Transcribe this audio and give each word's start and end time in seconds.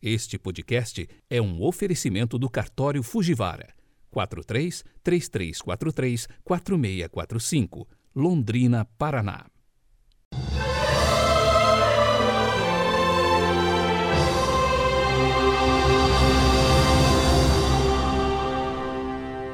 Este 0.00 0.38
podcast 0.38 1.08
é 1.28 1.42
um 1.42 1.60
oferecimento 1.60 2.38
do 2.38 2.48
cartório 2.48 3.02
Fujivara 3.02 3.74
43 4.12 4.84
3343 5.02 6.28
4645, 6.44 7.88
Londrina, 8.14 8.84
Paraná. 8.96 9.46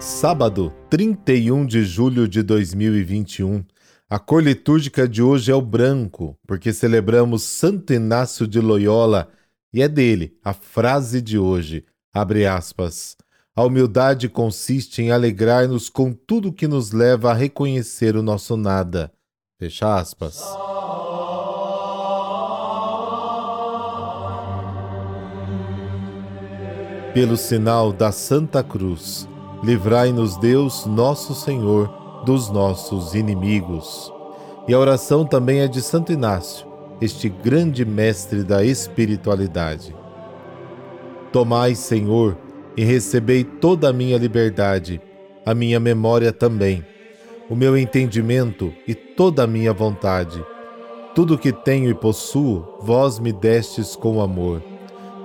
Sábado, 0.00 0.72
31 0.90 1.64
de 1.64 1.84
julho 1.84 2.26
de 2.26 2.42
2021. 2.42 3.64
A 4.10 4.18
cor 4.18 4.42
litúrgica 4.42 5.08
de 5.08 5.22
hoje 5.22 5.52
é 5.52 5.54
o 5.54 5.62
branco, 5.62 6.36
porque 6.44 6.72
celebramos 6.72 7.44
Santo 7.44 7.94
Inácio 7.94 8.48
de 8.48 8.60
Loyola 8.60 9.30
e 9.72 9.80
é 9.80 9.88
dele 9.88 10.36
a 10.44 10.52
frase 10.52 11.22
de 11.22 11.38
hoje, 11.38 11.84
abre 12.12 12.46
aspas. 12.46 13.16
A 13.56 13.64
humildade 13.64 14.28
consiste 14.28 15.02
em 15.02 15.10
alegrar-nos 15.10 15.88
com 15.88 16.12
tudo 16.12 16.52
que 16.52 16.68
nos 16.68 16.92
leva 16.92 17.30
a 17.30 17.34
reconhecer 17.34 18.16
o 18.16 18.22
nosso 18.22 18.56
nada. 18.56 19.12
Fecha 19.58 19.94
aspas. 19.94 20.42
Pelo 27.14 27.36
sinal 27.36 27.92
da 27.92 28.10
Santa 28.10 28.62
Cruz, 28.64 29.28
livrai-nos 29.62 30.38
Deus, 30.38 30.86
nosso 30.86 31.34
Senhor, 31.34 32.22
dos 32.24 32.48
nossos 32.48 33.14
inimigos. 33.14 34.10
E 34.66 34.72
a 34.72 34.78
oração 34.78 35.26
também 35.26 35.60
é 35.60 35.68
de 35.68 35.82
Santo 35.82 36.10
Inácio 36.10 36.71
este 37.02 37.28
grande 37.28 37.84
mestre 37.84 38.44
da 38.44 38.64
espiritualidade. 38.64 39.92
Tomai, 41.32 41.74
Senhor, 41.74 42.38
e 42.76 42.84
recebei 42.84 43.42
toda 43.42 43.88
a 43.88 43.92
minha 43.92 44.16
liberdade, 44.16 45.00
a 45.44 45.52
minha 45.52 45.80
memória 45.80 46.32
também, 46.32 46.84
o 47.50 47.56
meu 47.56 47.76
entendimento 47.76 48.72
e 48.86 48.94
toda 48.94 49.42
a 49.42 49.48
minha 49.48 49.72
vontade. 49.72 50.42
Tudo 51.12 51.36
que 51.36 51.52
tenho 51.52 51.90
e 51.90 51.94
possuo, 51.94 52.78
vós 52.80 53.18
me 53.18 53.32
destes 53.32 53.96
com 53.96 54.20
amor. 54.20 54.62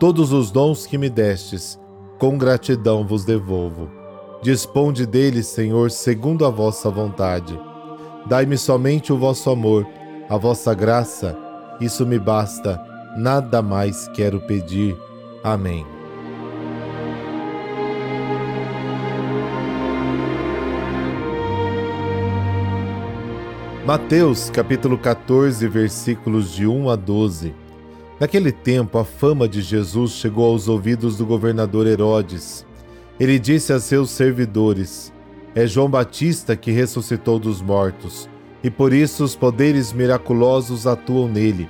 Todos 0.00 0.32
os 0.32 0.50
dons 0.50 0.86
que 0.86 0.98
me 0.98 1.08
destes, 1.08 1.78
com 2.18 2.36
gratidão 2.36 3.06
vos 3.06 3.24
devolvo. 3.24 3.88
Disponde 4.42 5.06
deles, 5.06 5.46
Senhor, 5.46 5.90
segundo 5.92 6.44
a 6.44 6.50
vossa 6.50 6.90
vontade. 6.90 7.58
Dai-me 8.26 8.58
somente 8.58 9.12
o 9.12 9.16
vosso 9.16 9.48
amor, 9.50 9.86
a 10.28 10.36
vossa 10.36 10.74
graça 10.74 11.49
isso 11.80 12.04
me 12.04 12.18
basta, 12.18 12.78
nada 13.16 13.62
mais 13.62 14.06
quero 14.08 14.40
pedir. 14.40 14.96
Amém. 15.42 15.86
Mateus 23.86 24.50
capítulo 24.50 24.98
14, 24.98 25.66
versículos 25.66 26.52
de 26.52 26.66
1 26.66 26.90
a 26.90 26.96
12. 26.96 27.54
Naquele 28.20 28.52
tempo, 28.52 28.98
a 28.98 29.04
fama 29.04 29.48
de 29.48 29.62
Jesus 29.62 30.12
chegou 30.12 30.44
aos 30.44 30.68
ouvidos 30.68 31.16
do 31.16 31.24
governador 31.24 31.86
Herodes. 31.86 32.66
Ele 33.18 33.38
disse 33.38 33.72
a 33.72 33.80
seus 33.80 34.10
servidores: 34.10 35.12
É 35.54 35.66
João 35.66 35.90
Batista 35.90 36.54
que 36.54 36.70
ressuscitou 36.70 37.38
dos 37.38 37.60
mortos 37.60 38.29
e 38.62 38.70
por 38.70 38.92
isso 38.92 39.24
os 39.24 39.34
poderes 39.34 39.92
miraculosos 39.92 40.86
atuam 40.86 41.28
nele. 41.28 41.68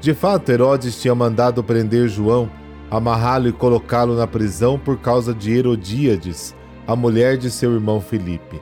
De 0.00 0.14
fato, 0.14 0.50
Herodes 0.50 1.00
tinha 1.00 1.14
mandado 1.14 1.64
prender 1.64 2.08
João, 2.08 2.50
amarrá-lo 2.90 3.48
e 3.48 3.52
colocá-lo 3.52 4.14
na 4.14 4.26
prisão 4.26 4.78
por 4.78 4.98
causa 4.98 5.34
de 5.34 5.52
Herodíades, 5.52 6.54
a 6.86 6.94
mulher 6.94 7.36
de 7.36 7.50
seu 7.50 7.72
irmão 7.72 8.00
Filipe. 8.00 8.60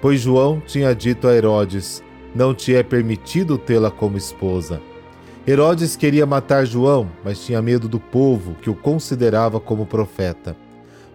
Pois 0.00 0.20
João 0.20 0.60
tinha 0.66 0.94
dito 0.94 1.26
a 1.26 1.34
Herodes: 1.34 2.02
Não 2.34 2.54
te 2.54 2.74
é 2.74 2.82
permitido 2.82 3.56
tê-la 3.56 3.90
como 3.90 4.18
esposa. 4.18 4.80
Herodes 5.46 5.96
queria 5.96 6.24
matar 6.26 6.66
João, 6.66 7.08
mas 7.24 7.44
tinha 7.44 7.60
medo 7.60 7.88
do 7.88 7.98
povo, 7.98 8.54
que 8.60 8.70
o 8.70 8.74
considerava 8.74 9.58
como 9.58 9.86
profeta. 9.86 10.56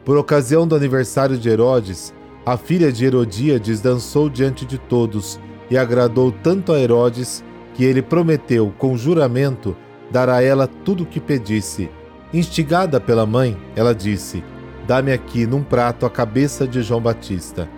Por 0.04 0.18
ocasião 0.18 0.68
do 0.68 0.76
aniversário 0.76 1.38
de 1.38 1.48
Herodes, 1.48 2.14
a 2.46 2.58
filha 2.58 2.92
de 2.92 3.06
Herodíades 3.06 3.80
dançou 3.80 4.30
diante 4.30 4.66
de 4.66 4.78
todos 4.78 5.40
e 5.70 5.78
agradou 5.78 6.32
tanto 6.32 6.72
a 6.72 6.80
Herodes 6.80 7.44
que 7.74 7.84
ele 7.84 8.02
prometeu 8.02 8.74
com 8.78 8.98
juramento 8.98 9.76
dar 10.12 10.30
a 10.30 10.42
ela 10.42 10.68
tudo 10.68 11.04
o 11.04 11.06
que 11.06 11.20
pedisse. 11.20 11.90
Instigada 12.34 13.00
pela 13.00 13.26
mãe, 13.26 13.58
ela 13.76 13.94
disse: 13.94 14.44
Dá-me 14.88 15.12
aqui 15.12 15.46
num 15.46 15.64
prato 15.64 16.06
a 16.06 16.10
cabeça 16.10 16.68
de 16.68 16.82
João 16.82 17.02
Batista. 17.02 17.70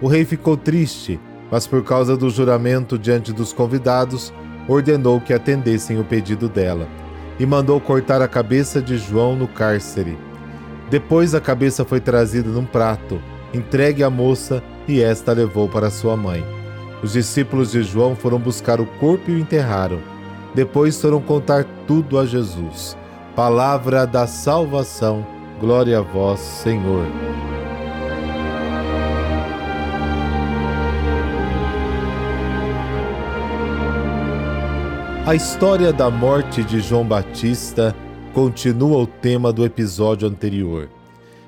O 0.00 0.06
rei 0.06 0.24
ficou 0.24 0.56
triste, 0.56 1.18
mas 1.50 1.66
por 1.66 1.82
causa 1.82 2.16
do 2.16 2.30
juramento 2.30 2.98
diante 2.98 3.32
dos 3.32 3.52
convidados, 3.52 4.32
ordenou 4.68 5.20
que 5.20 5.32
atendessem 5.32 5.98
o 5.98 6.04
pedido 6.04 6.48
dela 6.48 6.86
e 7.38 7.46
mandou 7.46 7.80
cortar 7.80 8.20
a 8.20 8.28
cabeça 8.28 8.82
de 8.82 8.98
João 8.98 9.34
no 9.34 9.48
cárcere. 9.48 10.18
Depois 10.90 11.34
a 11.34 11.40
cabeça 11.40 11.84
foi 11.84 12.00
trazida 12.00 12.48
num 12.48 12.64
prato, 12.64 13.20
entregue 13.54 14.02
à 14.02 14.10
moça 14.10 14.62
e 14.86 15.02
esta 15.02 15.32
levou 15.32 15.68
para 15.68 15.90
sua 15.90 16.16
mãe. 16.16 16.57
Os 17.02 17.12
discípulos 17.12 17.70
de 17.70 17.82
João 17.82 18.16
foram 18.16 18.38
buscar 18.38 18.80
o 18.80 18.86
corpo 18.86 19.30
e 19.30 19.34
o 19.34 19.38
enterraram. 19.38 20.00
Depois 20.54 21.00
foram 21.00 21.20
contar 21.20 21.64
tudo 21.86 22.18
a 22.18 22.26
Jesus. 22.26 22.96
Palavra 23.36 24.04
da 24.04 24.26
salvação. 24.26 25.24
Glória 25.60 25.98
a 25.98 26.02
vós, 26.02 26.40
Senhor. 26.40 27.06
A 35.24 35.34
história 35.34 35.92
da 35.92 36.10
morte 36.10 36.64
de 36.64 36.80
João 36.80 37.04
Batista 37.04 37.94
continua 38.32 38.98
o 38.98 39.06
tema 39.06 39.52
do 39.52 39.64
episódio 39.64 40.26
anterior. 40.26 40.88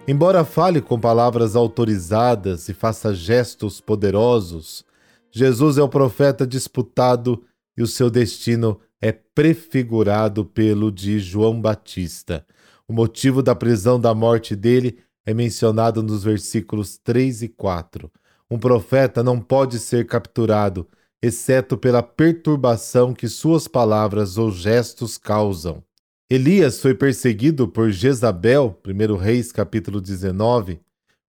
Embora 0.07 0.45
fale 0.45 0.81
com 0.81 1.01
palavras 1.01 1.57
autorizadas 1.57 2.69
e 2.69 2.75
faça 2.75 3.15
gestos 3.15 3.81
poderosos, 3.81 4.85
Jesus 5.33 5.79
é 5.79 5.83
o 5.83 5.89
profeta 5.89 6.47
disputado 6.47 7.45
e 7.77 7.83
o 7.83 7.87
seu 7.87 8.11
destino 8.11 8.81
é 9.01 9.13
prefigurado 9.13 10.45
pelo 10.45 10.91
de 10.91 11.19
João 11.19 11.61
Batista. 11.61 12.45
O 12.87 12.93
motivo 12.93 13.43
da 13.43 13.55
prisão 13.55 14.01
da 14.01 14.15
morte 14.15 14.57
dele 14.57 14.99
é 15.25 15.33
mencionado 15.33 16.03
nos 16.03 16.25
versículos 16.25 16.99
3 16.99 17.43
e 17.43 17.49
4. 17.49 18.11
Um 18.51 18.59
profeta 18.59 19.23
não 19.23 19.41
pode 19.41 19.79
ser 19.79 20.07
capturado, 20.07 20.89
exceto 21.23 21.79
pela 21.79 22.03
perturbação 22.03 23.15
que 23.15 23.29
suas 23.29 23.69
palavras 23.69 24.37
ou 24.37 24.51
gestos 24.51 25.17
causam. 25.17 25.83
Elias 26.29 26.81
foi 26.81 26.95
perseguido 26.95 27.69
por 27.69 27.91
Jezabel, 27.91 28.79
1 28.87 29.17
Reis 29.17 29.53
capítulo 29.53 30.01
19, 30.01 30.81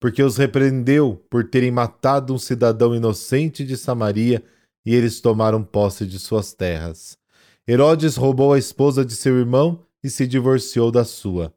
porque 0.01 0.23
os 0.23 0.35
repreendeu 0.35 1.23
por 1.29 1.47
terem 1.47 1.69
matado 1.69 2.33
um 2.33 2.39
cidadão 2.39 2.95
inocente 2.95 3.63
de 3.63 3.77
Samaria 3.77 4.43
e 4.83 4.95
eles 4.95 5.21
tomaram 5.21 5.63
posse 5.63 6.07
de 6.07 6.17
suas 6.17 6.53
terras. 6.53 7.19
Herodes 7.67 8.15
roubou 8.15 8.51
a 8.51 8.57
esposa 8.57 9.05
de 9.05 9.15
seu 9.15 9.37
irmão 9.37 9.85
e 10.03 10.09
se 10.09 10.25
divorciou 10.25 10.91
da 10.91 11.05
sua. 11.05 11.53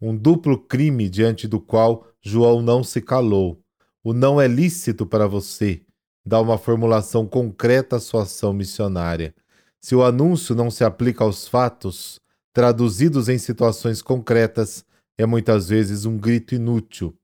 Um 0.00 0.14
duplo 0.14 0.58
crime 0.58 1.08
diante 1.08 1.46
do 1.46 1.60
qual 1.60 2.08
João 2.20 2.60
não 2.60 2.82
se 2.82 3.00
calou. 3.00 3.60
O 4.02 4.12
não 4.12 4.40
é 4.40 4.48
lícito 4.48 5.06
para 5.06 5.28
você. 5.28 5.80
Dá 6.26 6.40
uma 6.40 6.58
formulação 6.58 7.24
concreta 7.24 7.96
à 7.96 8.00
sua 8.00 8.24
ação 8.24 8.52
missionária. 8.52 9.32
Se 9.80 9.94
o 9.94 10.02
anúncio 10.02 10.56
não 10.56 10.68
se 10.68 10.82
aplica 10.82 11.22
aos 11.22 11.46
fatos, 11.46 12.18
traduzidos 12.52 13.28
em 13.28 13.38
situações 13.38 14.02
concretas, 14.02 14.84
é 15.16 15.24
muitas 15.24 15.68
vezes 15.68 16.04
um 16.04 16.18
grito 16.18 16.56
inútil 16.56 17.14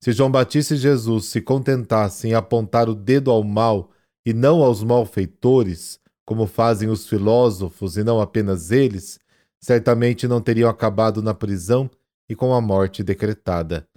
se 0.00 0.12
João 0.12 0.30
Batista 0.30 0.74
e 0.74 0.78
Jesus 0.78 1.26
se 1.26 1.40
contentassem 1.40 2.30
em 2.30 2.34
apontar 2.34 2.88
o 2.88 2.94
dedo 2.94 3.30
ao 3.30 3.42
mal 3.42 3.90
e 4.24 4.32
não 4.32 4.62
aos 4.62 4.82
malfeitores, 4.82 5.98
como 6.24 6.46
fazem 6.46 6.88
os 6.88 7.08
filósofos 7.08 7.96
e 7.96 8.04
não 8.04 8.20
apenas 8.20 8.70
eles, 8.70 9.18
certamente 9.60 10.28
não 10.28 10.40
teriam 10.40 10.70
acabado 10.70 11.20
na 11.20 11.34
prisão 11.34 11.90
e 12.28 12.36
com 12.36 12.54
a 12.54 12.60
morte 12.60 13.02
decretada. 13.02 13.88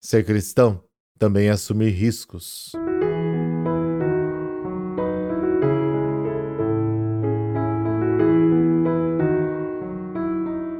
Ser 0.00 0.24
cristão 0.26 0.82
também 1.18 1.48
é 1.48 1.52
assumir 1.52 1.90
riscos. 1.90 2.72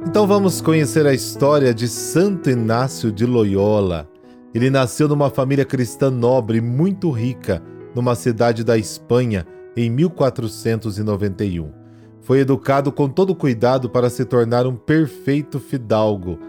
Então 0.07 0.27
vamos 0.27 0.61
conhecer 0.61 1.07
a 1.07 1.13
história 1.13 1.73
de 1.73 1.87
Santo 1.87 2.49
Inácio 2.49 3.11
de 3.11 3.25
Loyola 3.25 4.07
ele 4.57 4.71
nasceu 4.71 5.07
numa 5.07 5.29
família 5.29 5.63
cristã 5.63 6.09
nobre 6.09 6.59
muito 6.59 7.11
rica, 7.11 7.61
numa 7.93 8.15
cidade 8.15 8.63
da 8.63 8.75
Espanha, 8.75 9.45
em 9.75 9.87
1491. 9.87 11.71
Foi 12.21 12.39
educado 12.39 12.91
com 12.91 13.07
todo 13.07 13.35
cuidado 13.35 13.87
para 13.87 14.09
se 14.09 14.25
tornar 14.25 14.65
um 14.65 14.75
perfeito 14.75 15.59
fidalgo. 15.59 16.39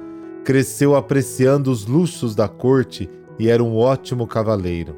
Cresceu 0.42 0.96
apreciando 0.96 1.70
os 1.70 1.84
luxos 1.84 2.34
da 2.34 2.48
corte 2.48 3.10
e 3.38 3.50
era 3.50 3.62
um 3.62 3.76
ótimo 3.76 4.26
cavaleiro. 4.26 4.96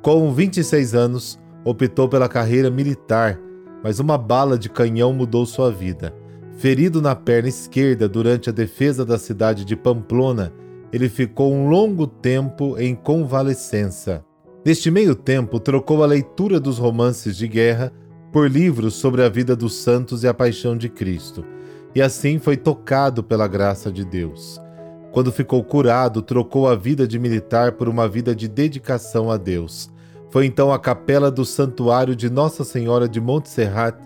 Com 0.00 0.32
26 0.32 0.94
anos, 0.94 1.36
optou 1.64 2.08
pela 2.08 2.28
carreira 2.28 2.70
militar, 2.70 3.40
mas 3.82 3.98
uma 3.98 4.16
bala 4.16 4.56
de 4.56 4.70
canhão 4.70 5.12
mudou 5.12 5.44
sua 5.44 5.72
vida. 5.72 6.14
Ferido 6.58 7.02
na 7.02 7.16
perna 7.16 7.48
esquerda 7.48 8.08
durante 8.08 8.48
a 8.48 8.52
defesa 8.52 9.04
da 9.04 9.18
cidade 9.18 9.64
de 9.64 9.74
Pamplona, 9.74 10.52
ele 10.92 11.08
ficou 11.08 11.52
um 11.52 11.68
longo 11.68 12.06
tempo 12.06 12.78
em 12.78 12.94
convalescença. 12.94 14.24
Neste 14.64 14.90
meio 14.90 15.14
tempo, 15.14 15.60
trocou 15.60 16.02
a 16.02 16.06
leitura 16.06 16.58
dos 16.58 16.78
romances 16.78 17.36
de 17.36 17.46
guerra 17.46 17.92
por 18.32 18.50
livros 18.50 18.94
sobre 18.94 19.22
a 19.22 19.28
vida 19.28 19.56
dos 19.56 19.74
santos 19.74 20.24
e 20.24 20.28
a 20.28 20.34
paixão 20.34 20.76
de 20.76 20.88
Cristo, 20.88 21.44
e 21.94 22.02
assim 22.02 22.38
foi 22.38 22.56
tocado 22.56 23.22
pela 23.22 23.48
graça 23.48 23.90
de 23.90 24.04
Deus. 24.04 24.60
Quando 25.10 25.32
ficou 25.32 25.64
curado, 25.64 26.20
trocou 26.20 26.68
a 26.68 26.76
vida 26.76 27.08
de 27.08 27.18
militar 27.18 27.72
por 27.72 27.88
uma 27.88 28.06
vida 28.06 28.34
de 28.34 28.46
dedicação 28.46 29.30
a 29.30 29.36
Deus. 29.36 29.90
Foi 30.30 30.44
então 30.44 30.70
à 30.70 30.78
capela 30.78 31.30
do 31.30 31.44
santuário 31.44 32.14
de 32.14 32.28
Nossa 32.28 32.62
Senhora 32.62 33.08
de 33.08 33.20
Montserrat, 33.20 33.96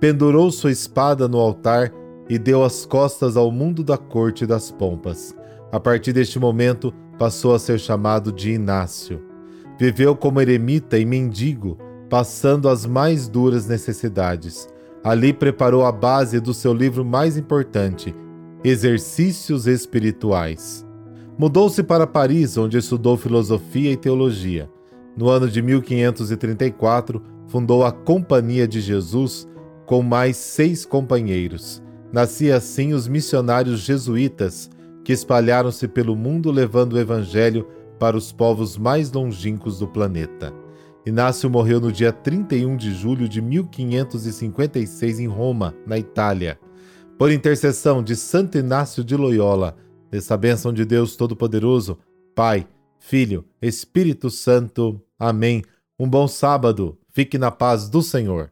pendurou 0.00 0.50
sua 0.50 0.72
espada 0.72 1.28
no 1.28 1.38
altar 1.38 1.92
e 2.28 2.38
deu 2.38 2.64
as 2.64 2.84
costas 2.84 3.36
ao 3.36 3.52
mundo 3.52 3.84
da 3.84 3.96
corte 3.96 4.44
das 4.44 4.70
pompas. 4.70 5.34
A 5.72 5.78
partir 5.78 6.12
deste 6.12 6.38
momento, 6.38 6.92
passou 7.18 7.54
a 7.54 7.58
ser 7.58 7.78
chamado 7.78 8.32
de 8.32 8.50
Inácio. 8.50 9.22
Viveu 9.78 10.16
como 10.16 10.40
eremita 10.40 10.98
e 10.98 11.04
mendigo, 11.04 11.78
passando 12.08 12.68
as 12.68 12.84
mais 12.84 13.28
duras 13.28 13.66
necessidades. 13.66 14.68
Ali 15.02 15.32
preparou 15.32 15.84
a 15.84 15.92
base 15.92 16.40
do 16.40 16.52
seu 16.52 16.74
livro 16.74 17.04
mais 17.04 17.36
importante, 17.36 18.14
Exercícios 18.64 19.66
Espirituais. 19.66 20.86
Mudou-se 21.38 21.82
para 21.82 22.06
Paris, 22.06 22.58
onde 22.58 22.76
estudou 22.76 23.16
filosofia 23.16 23.92
e 23.92 23.96
teologia. 23.96 24.68
No 25.16 25.28
ano 25.28 25.48
de 25.48 25.62
1534, 25.62 27.22
fundou 27.46 27.84
a 27.84 27.92
Companhia 27.92 28.68
de 28.68 28.80
Jesus 28.80 29.48
com 29.86 30.02
mais 30.02 30.36
seis 30.36 30.84
companheiros. 30.84 31.82
Nascia 32.12 32.56
assim 32.56 32.92
os 32.92 33.08
missionários 33.08 33.80
jesuítas, 33.80 34.68
que 35.04 35.12
espalharam-se 35.12 35.88
pelo 35.88 36.16
mundo 36.16 36.50
levando 36.50 36.94
o 36.94 36.98
Evangelho 36.98 37.66
para 37.98 38.16
os 38.16 38.32
povos 38.32 38.76
mais 38.76 39.12
longínquos 39.12 39.78
do 39.78 39.88
planeta. 39.88 40.52
Inácio 41.04 41.48
morreu 41.48 41.80
no 41.80 41.90
dia 41.90 42.12
31 42.12 42.76
de 42.76 42.92
julho 42.94 43.28
de 43.28 43.40
1556 43.40 45.20
em 45.20 45.26
Roma, 45.26 45.74
na 45.86 45.98
Itália. 45.98 46.58
Por 47.18 47.30
intercessão 47.30 48.02
de 48.02 48.16
Santo 48.16 48.58
Inácio 48.58 49.02
de 49.02 49.16
Loyola, 49.16 49.76
dessa 50.10 50.36
bênção 50.36 50.72
de 50.72 50.84
Deus 50.84 51.16
Todo-Poderoso, 51.16 51.98
Pai, 52.34 52.66
Filho, 52.98 53.44
Espírito 53.60 54.30
Santo. 54.30 55.00
Amém. 55.18 55.62
Um 55.98 56.08
bom 56.08 56.28
sábado. 56.28 56.98
Fique 57.12 57.38
na 57.38 57.50
paz 57.50 57.88
do 57.88 58.02
Senhor. 58.02 58.50